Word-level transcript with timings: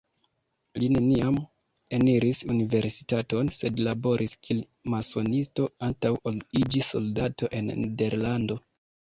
Li 0.83 0.85
neniam 0.93 1.35
eniris 1.97 2.41
universitaton, 2.53 3.51
sed 3.59 3.83
laboris 3.89 4.33
kiel 4.47 4.63
masonisto 4.95 5.69
antaŭ 5.91 6.13
ol 6.33 6.41
iĝi 6.63 6.83
soldato 6.91 7.53
en 7.61 7.71
Nederlando. 7.85 8.61